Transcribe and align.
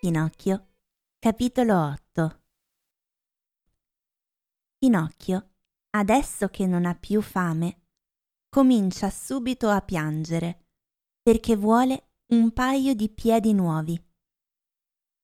Pinocchio, 0.00 0.74
capitolo 1.18 1.74
8 1.76 2.42
Pinocchio, 4.78 5.54
adesso 5.90 6.46
che 6.46 6.66
non 6.66 6.86
ha 6.86 6.94
più 6.94 7.20
fame, 7.20 7.88
comincia 8.48 9.10
subito 9.10 9.68
a 9.68 9.80
piangere 9.80 10.68
perché 11.20 11.56
vuole 11.56 12.10
un 12.26 12.52
paio 12.52 12.94
di 12.94 13.08
piedi 13.08 13.52
nuovi. 13.52 14.00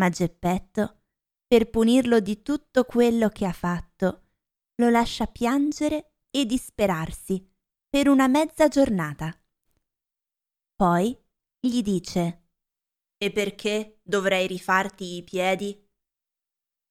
Ma 0.00 0.08
Geppetto, 0.08 1.02
per 1.46 1.70
punirlo 1.70 2.18
di 2.18 2.42
tutto 2.42 2.82
quello 2.82 3.28
che 3.28 3.46
ha 3.46 3.52
fatto, 3.52 4.30
lo 4.82 4.90
lascia 4.90 5.28
piangere 5.28 6.14
e 6.28 6.44
disperarsi 6.44 7.48
per 7.88 8.08
una 8.08 8.26
mezza 8.26 8.66
giornata. 8.66 9.32
Poi 10.74 11.16
gli 11.60 11.82
dice 11.82 12.45
e 13.18 13.32
perché 13.32 14.00
dovrei 14.02 14.46
rifarti 14.46 15.16
i 15.16 15.24
piedi? 15.24 15.84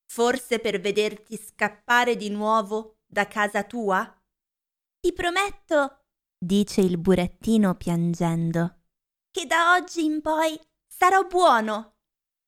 Forse 0.05 0.59
per 0.59 0.79
vederti 0.79 1.37
scappare 1.37 2.15
di 2.15 2.29
nuovo 2.29 2.99
da 3.05 3.27
casa 3.27 3.63
tua? 3.63 4.03
Ti 4.99 5.13
prometto, 5.13 6.05
dice 6.37 6.81
il 6.81 6.97
burattino 6.97 7.75
piangendo, 7.75 8.81
che 9.31 9.45
da 9.45 9.73
oggi 9.73 10.03
in 10.03 10.21
poi 10.21 10.59
sarò 10.87 11.25
buono. 11.25 11.97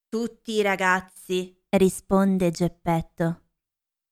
Tutti 0.09 0.53
i 0.53 0.61
ragazzi, 0.61 1.63
risponde 1.69 2.49
Geppetto, 2.51 3.49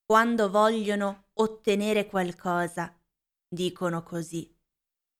quando 0.05 0.49
vogliono 0.49 1.29
ottenere 1.35 2.05
qualcosa, 2.05 2.93
dicono 3.47 4.03
così. 4.03 4.53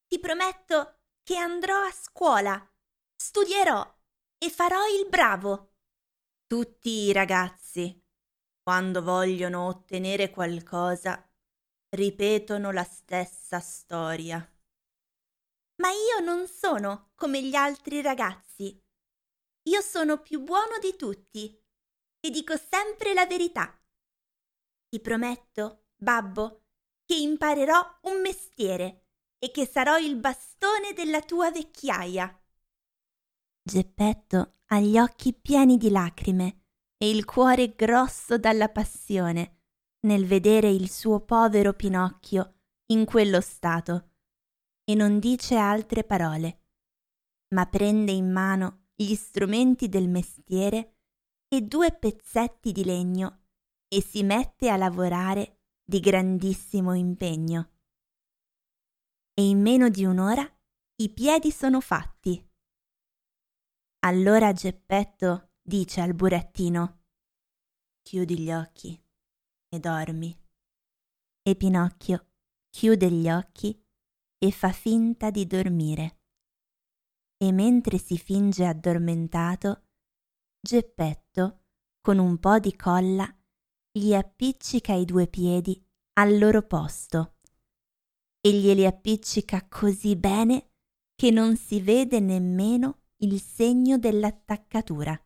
Ti 0.08 0.20
prometto 0.20 1.00
che 1.24 1.38
andrò 1.38 1.78
a 1.78 1.92
scuola, 1.92 2.64
studierò 3.16 3.95
e 4.46 4.52
farò 4.52 4.86
il 4.88 5.10
bravo. 5.10 5.74
Tutti 6.46 6.90
i 6.90 7.12
ragazzi, 7.12 8.00
quando 8.62 9.02
vogliono 9.02 9.66
ottenere 9.66 10.30
qualcosa, 10.30 11.28
ripetono 11.96 12.72
la 12.72 12.84
stessa 12.84 13.60
storia. 13.60 14.38
Ma 15.78 15.90
io 15.90 16.24
non 16.24 16.48
sono 16.48 17.10
come 17.16 17.42
gli 17.42 17.56
altri 17.56 18.04
ragazzi. 18.04 18.80
Io 19.64 19.82
sono 19.82 20.22
più 20.22 20.42
buono 20.42 20.78
di 20.80 20.96
tutti 20.96 21.60
e 22.20 22.30
dico 22.30 22.56
sempre 22.56 23.16
la 23.16 23.26
verità. 23.26 23.76
Ti 24.88 25.00
prometto, 25.00 25.88
babbo, 25.96 26.66
che 27.04 27.16
imparerò 27.16 28.00
un 28.04 28.22
mestiere 28.22 29.08
e 29.40 29.50
che 29.50 29.66
sarò 29.66 29.98
il 29.98 30.16
bastone 30.18 30.94
della 30.94 31.22
tua 31.22 31.50
vecchiaia. 31.50 32.45
Geppetto 33.68 34.58
ha 34.68 34.80
gli 34.80 35.00
occhi 35.00 35.34
pieni 35.34 35.78
di 35.78 35.90
lacrime 35.90 36.66
e 36.98 37.10
il 37.10 37.26
cuore 37.26 37.74
grosso 37.74 38.38
dalla 38.38 38.70
passione 38.70 39.62
nel 40.02 40.28
vedere 40.28 40.70
il 40.70 40.88
suo 40.88 41.22
povero 41.22 41.74
Pinocchio 41.74 42.60
in 42.92 43.06
quello 43.06 43.42
stato 43.42 44.12
e 44.84 44.94
non 44.94 45.18
dice 45.18 45.56
altre 45.56 46.04
parole, 46.04 46.66
ma 47.56 47.66
prende 47.66 48.12
in 48.12 48.32
mano 48.32 48.90
gli 48.94 49.16
strumenti 49.16 49.90
del 49.90 50.10
mestiere 50.10 51.00
e 51.48 51.64
due 51.64 51.92
pezzetti 51.92 52.72
di 52.72 52.84
legno 52.84 53.46
e 53.88 54.00
si 54.00 54.22
mette 54.22 54.70
a 54.70 54.78
lavorare 54.78 55.62
di 55.84 56.00
grandissimo 56.00 56.94
impegno. 56.94 57.72
E 59.34 59.50
in 59.50 59.60
meno 59.60 59.90
di 59.90 60.06
un'ora 60.06 60.48
i 60.98 61.10
piedi 61.10 61.50
sono 61.50 61.82
fatti. 61.82 62.48
Allora 64.06 64.54
Geppetto 64.54 65.54
dice 65.64 66.00
al 66.00 66.14
burattino 66.14 67.06
Chiudi 68.04 68.38
gli 68.38 68.52
occhi 68.52 69.04
e 69.68 69.80
dormi. 69.80 70.40
E 71.42 71.56
Pinocchio 71.56 72.28
chiude 72.70 73.10
gli 73.10 73.28
occhi 73.32 73.84
e 74.38 74.52
fa 74.52 74.72
finta 74.72 75.32
di 75.32 75.48
dormire. 75.48 76.20
E 77.38 77.52
mentre 77.52 77.98
si 77.98 78.20
finge 78.20 78.68
addormentato, 78.68 79.88
Geppetto, 80.62 81.64
con 82.00 82.20
un 82.20 82.38
po' 82.38 82.60
di 82.60 82.76
colla, 82.76 83.28
gli 83.92 84.14
appiccica 84.14 84.94
i 84.94 85.06
due 85.06 85.26
piedi 85.28 85.84
al 86.20 86.38
loro 86.38 86.62
posto 86.62 87.38
e 88.40 88.54
glieli 88.54 88.86
appiccica 88.86 89.68
così 89.68 90.16
bene 90.16 90.74
che 91.16 91.32
non 91.32 91.58
si 91.58 91.82
vede 91.82 92.20
nemmeno 92.20 93.00
il 93.18 93.42
segno 93.42 93.98
dell'attaccatura. 93.98 95.20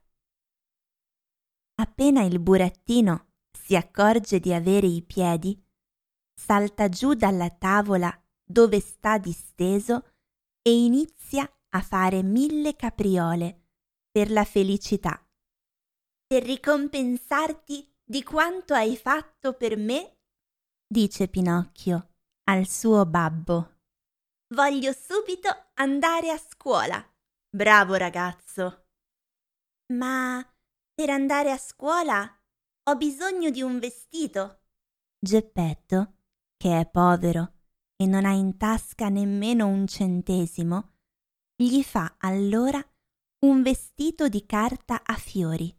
Appena 1.76 2.24
il 2.24 2.40
burattino 2.40 3.34
si 3.52 3.76
accorge 3.76 4.40
di 4.40 4.54
avere 4.54 4.88
i 4.88 5.02
piedi, 5.02 5.60
salta 6.34 6.90
giù 6.90 7.14
dalla 7.14 7.50
tavola 7.50 8.12
dove 8.44 8.80
sta 8.80 9.18
disteso 9.18 10.14
e 10.62 10.84
inizia 10.84 11.50
a 11.70 11.82
fare 11.82 12.24
mille 12.24 12.76
capriole 12.76 13.68
per 14.12 14.32
la 14.32 14.44
felicità. 14.44 15.24
Per 16.26 16.44
ricompensarti 16.44 17.96
di 18.04 18.24
quanto 18.24 18.74
hai 18.74 18.98
fatto 18.98 19.54
per 19.54 19.78
me, 19.78 20.20
dice 20.88 21.28
Pinocchio 21.28 22.10
al 22.44 22.68
suo 22.68 23.06
babbo. 23.06 23.78
Voglio 24.54 24.92
subito 24.94 25.50
andare 25.76 26.32
a 26.32 26.38
scuola. 26.38 27.09
Bravo 27.52 27.96
ragazzo. 27.96 28.86
Ma 29.94 30.40
per 30.94 31.10
andare 31.10 31.50
a 31.50 31.58
scuola 31.58 32.24
ho 32.84 32.96
bisogno 32.96 33.50
di 33.50 33.64
un 33.64 33.80
vestito. 33.80 34.66
Geppetto, 35.18 36.18
che 36.58 36.80
è 36.80 36.88
povero 36.88 37.54
e 37.96 38.06
non 38.06 38.26
ha 38.26 38.34
in 38.34 38.56
tasca 38.58 39.10
nemmeno 39.10 39.66
un 39.66 39.88
centesimo, 39.88 40.98
gli 41.56 41.82
fa 41.82 42.18
allora 42.20 42.80
un 43.46 43.64
vestito 43.64 44.30
di 44.30 44.46
carta 44.46 45.02
a 45.04 45.16
fiori, 45.16 45.76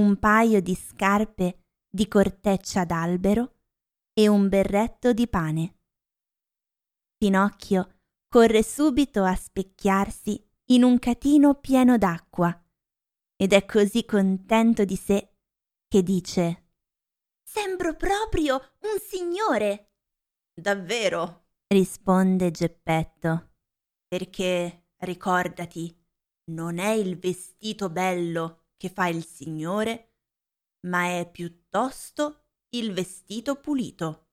un 0.00 0.16
paio 0.20 0.62
di 0.62 0.76
scarpe 0.76 1.64
di 1.90 2.06
corteccia 2.06 2.84
d'albero 2.84 3.62
e 4.12 4.28
un 4.28 4.48
berretto 4.48 5.12
di 5.12 5.26
pane. 5.26 5.78
Pinocchio 7.16 8.02
corre 8.28 8.62
subito 8.62 9.24
a 9.24 9.34
specchiarsi 9.34 10.47
in 10.70 10.82
un 10.82 10.98
catino 10.98 11.54
pieno 11.54 11.96
d'acqua 11.96 12.52
ed 13.36 13.52
è 13.52 13.64
così 13.64 14.04
contento 14.04 14.84
di 14.84 14.96
sé 14.96 15.36
che 15.86 16.02
dice 16.02 16.66
Sembro 17.42 17.96
proprio 17.96 18.56
un 18.80 18.98
signore. 19.00 19.92
Davvero? 20.52 21.46
risponde 21.68 22.50
Geppetto. 22.50 23.52
Perché 24.06 24.88
ricordati, 24.98 25.94
non 26.50 26.78
è 26.78 26.90
il 26.90 27.18
vestito 27.18 27.88
bello 27.88 28.66
che 28.76 28.90
fa 28.90 29.06
il 29.06 29.24
signore, 29.24 30.16
ma 30.86 31.18
è 31.18 31.30
piuttosto 31.30 32.44
il 32.70 32.92
vestito 32.92 33.56
pulito. 33.56 34.28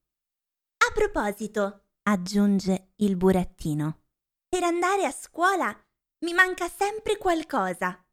A 0.77 0.91
proposito, 0.93 1.91
aggiunge 2.03 2.91
il 2.97 3.15
burattino, 3.15 4.03
per 4.47 4.63
andare 4.63 5.05
a 5.05 5.11
scuola 5.11 5.84
mi 6.23 6.33
manca 6.33 6.69
sempre 6.69 7.17
qualcosa. 7.17 8.03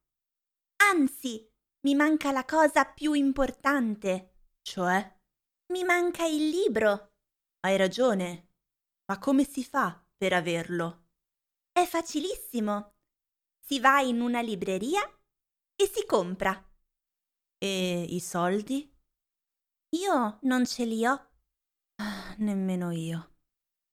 Anzi, 0.91 1.49
mi 1.85 1.95
manca 1.95 2.33
la 2.33 2.45
cosa 2.45 2.85
più 2.85 3.13
importante. 3.13 4.35
Cioè? 4.63 5.21
Mi 5.73 5.85
manca 5.85 6.25
il 6.27 6.49
libro. 6.49 7.15
Hai 7.61 7.77
ragione. 7.77 8.49
Ma 9.07 9.19
come 9.19 9.45
si 9.45 9.65
fa 9.65 10.05
per 10.17 10.33
averlo? 10.33 11.09
È 11.71 11.85
facilissimo. 11.85 12.95
Si 13.65 13.79
va 13.81 14.01
in 14.01 14.21
una 14.21 14.41
libreria 14.41 15.03
e 15.75 15.87
si 15.87 16.05
compra. 16.05 16.53
E 17.59 18.07
i 18.09 18.21
soldi? 18.21 18.91
Io 19.97 20.39
non 20.43 20.67
ce 20.67 20.85
li 20.85 21.07
ho. 21.07 21.31
Ah, 21.97 22.35
nemmeno 22.39 22.91
io. 22.91 23.37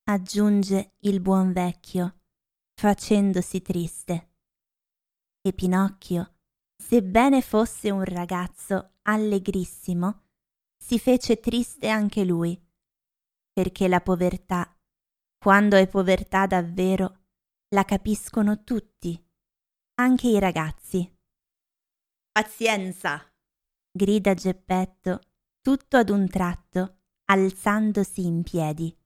Aggiunge 0.03 0.95
il 1.01 1.19
buon 1.19 1.51
vecchio 1.53 2.18
facendosi 2.79 3.61
triste. 3.61 4.35
E 5.41 5.51
Pinocchio, 5.51 6.35
sebbene 6.81 7.41
fosse 7.41 7.91
un 7.91 8.05
ragazzo 8.05 8.99
allegrissimo, 9.01 10.27
si 10.81 10.97
fece 10.97 11.41
triste 11.41 11.89
anche 11.89 12.23
lui, 12.23 12.57
perché 13.51 13.89
la 13.89 13.99
povertà, 13.99 14.79
quando 15.37 15.75
è 15.75 15.89
povertà 15.89 16.47
davvero, 16.47 17.25
la 17.75 17.83
capiscono 17.83 18.63
tutti, 18.63 19.21
anche 19.95 20.29
i 20.29 20.39
ragazzi. 20.39 21.19
Pazienza! 22.31 23.29
grida 23.91 24.33
Geppetto 24.33 25.19
tutto 25.59 25.97
ad 25.97 26.09
un 26.09 26.29
tratto, 26.29 27.01
alzandosi 27.25 28.25
in 28.25 28.41
piedi 28.41 28.98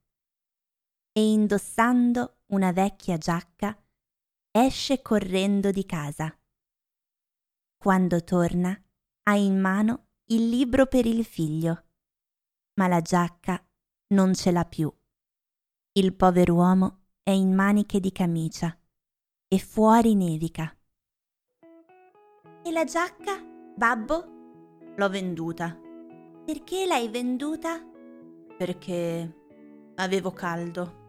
e 1.14 1.32
indossando 1.32 2.40
una 2.48 2.72
vecchia 2.72 3.18
giacca, 3.18 3.80
esce 4.52 5.02
correndo 5.02 5.72
di 5.72 5.86
casa. 5.86 6.36
Quando 7.78 8.24
torna, 8.24 8.80
ha 9.24 9.36
in 9.36 9.60
mano 9.60 10.08
il 10.26 10.50
libro 10.50 10.88
per 10.88 11.06
il 11.06 11.24
figlio, 11.24 11.86
ma 12.76 12.88
la 12.88 13.02
giacca 13.02 13.64
non 14.14 14.34
ce 14.34 14.52
l'ha 14.52 14.66
più. 14.66 14.92
Il 15.94 16.16
pover'uomo 16.16 17.06
è 17.22 17.32
in 17.32 17.54
maniche 17.54 18.00
di 18.00 18.12
camicia 18.12 18.76
e 19.48 19.60
fuori 19.60 20.16
nevica. 20.16 20.76
E 22.64 22.72
la 22.72 22.86
giacca, 22.86 23.40
babbo? 23.76 24.26
L'ho 24.96 25.10
venduta. 25.10 25.78
Perché 26.46 26.86
l'hai 26.86 27.10
venduta? 27.10 27.80
Perché 28.58 29.38
avevo 29.96 30.32
caldo. 30.32 31.03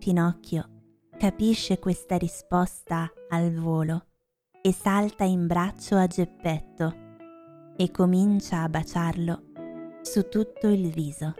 Pinocchio 0.00 0.64
capisce 1.18 1.78
questa 1.78 2.16
risposta 2.16 3.12
al 3.28 3.52
volo 3.52 4.06
e 4.62 4.72
salta 4.72 5.24
in 5.24 5.46
braccio 5.46 5.94
a 5.96 6.06
Geppetto 6.06 6.94
e 7.76 7.90
comincia 7.90 8.62
a 8.62 8.68
baciarlo 8.70 9.42
su 10.00 10.26
tutto 10.30 10.68
il 10.68 10.90
viso. 10.90 11.34